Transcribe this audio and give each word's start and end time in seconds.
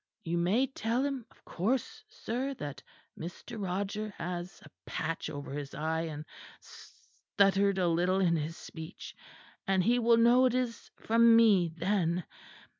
You 0.23 0.39
may 0.39 0.65
tell 0.65 1.03
him, 1.05 1.27
of 1.29 1.45
course 1.45 2.03
sir, 2.09 2.55
that 2.55 2.81
Mr. 3.15 3.61
Roger 3.63 4.15
had 4.17 4.47
a 4.63 4.71
patch 4.87 5.29
over 5.29 5.51
his 5.51 5.75
eye 5.75 6.07
and 6.09 6.25
st 6.59 7.07
stuttered 7.35 7.77
a 7.77 7.87
little 7.87 8.19
in 8.19 8.35
his 8.35 8.57
speech; 8.57 9.15
and 9.67 9.83
he 9.83 9.99
will 9.99 10.17
know 10.17 10.45
it 10.45 10.55
is 10.55 10.89
from 10.95 11.35
me 11.35 11.69
then. 11.77 12.23